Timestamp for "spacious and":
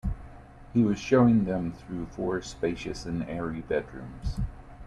2.41-3.21